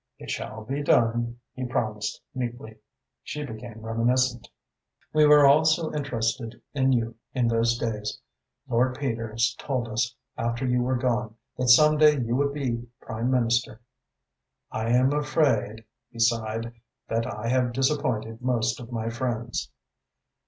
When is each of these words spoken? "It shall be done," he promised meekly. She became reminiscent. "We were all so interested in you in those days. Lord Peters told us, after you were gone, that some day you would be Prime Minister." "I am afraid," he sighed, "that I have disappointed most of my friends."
"It 0.17 0.31
shall 0.31 0.63
be 0.65 0.81
done," 0.81 1.37
he 1.53 1.63
promised 1.67 2.23
meekly. 2.33 2.79
She 3.21 3.45
became 3.45 3.81
reminiscent. 3.85 4.49
"We 5.13 5.27
were 5.27 5.45
all 5.45 5.63
so 5.63 5.93
interested 5.93 6.59
in 6.73 6.91
you 6.91 7.17
in 7.35 7.47
those 7.47 7.77
days. 7.77 8.19
Lord 8.67 8.97
Peters 8.97 9.55
told 9.59 9.87
us, 9.89 10.15
after 10.35 10.65
you 10.65 10.81
were 10.81 10.97
gone, 10.97 11.35
that 11.55 11.69
some 11.69 11.97
day 11.99 12.17
you 12.19 12.35
would 12.35 12.51
be 12.51 12.87
Prime 12.99 13.29
Minister." 13.29 13.79
"I 14.71 14.89
am 14.89 15.13
afraid," 15.13 15.85
he 16.09 16.17
sighed, 16.17 16.73
"that 17.07 17.31
I 17.31 17.49
have 17.49 17.71
disappointed 17.71 18.41
most 18.41 18.79
of 18.79 18.91
my 18.91 19.07
friends." 19.11 19.69